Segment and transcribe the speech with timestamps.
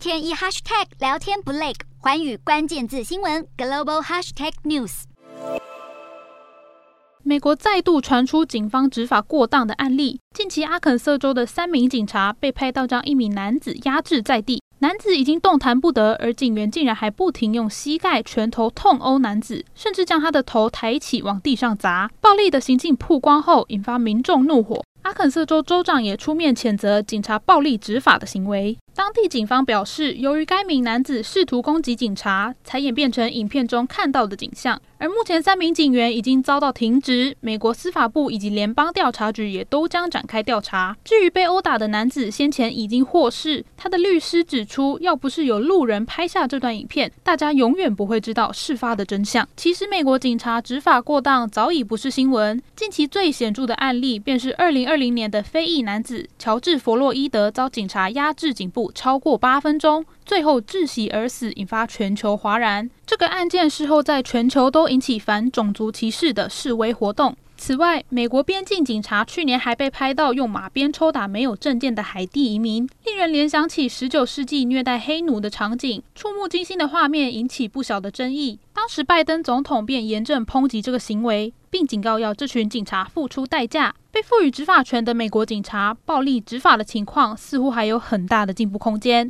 [0.00, 5.02] 天一 hashtag 聊天不累，寰宇关键字新闻 global hashtag news。
[7.22, 14.62] 美国再度传出警方执法过当的案例，近期阿肯色州的三名警察被拍到将一名男子压制在地。
[14.78, 22.10] 男子已经动弹不得，而警员竟然还不停用膝盖、拳头痛殴男子，甚至将他的头抬起往地上砸。
[22.22, 24.82] 暴力的行径曝光后，引发民众怒火。
[25.02, 28.76] 阿肯色州州长也出面谴责警察暴力执法的行为。
[28.94, 34.80] 当地警方表示，由于该名男子试图攻击警察，才演变成影片中看到的景象。
[34.98, 40.94] 而目前三名警员已经遭到停职，美国司法部以及联邦调查局也都将展开调查。
[41.02, 43.64] 至于被殴打的男子，先前已经获释。
[43.78, 49.48] 他的律师指出，要不是有路人拍下这段影片，大家永远不会知道事发的真相。
[49.56, 52.62] 其实，美国警察执法过当早已不是新闻。
[52.76, 62.90] 近期最显著的案例，便是2020年的非裔男子乔治·弗洛伊德遭警察压制颈部超过八分钟，最后窒息而死，引发全球哗然。
[63.06, 67.36] 这个案件事后在全球都引起反种族歧视的示威活动。
[67.56, 78.58] 此外，美国边境警察去年还被拍到用马鞭抽打没有证件的海地移民，令人联想起十九世纪虐待黑奴的场景，触目惊心的画面引起不小的争议。
[78.80, 83.94] 当时拜登总统便严正抨击这个行为，并警告要这群警察付出代价。
[84.10, 89.28] 被赋予执法权的美国警察暴力执法的情况似乎还有很大的进步空间。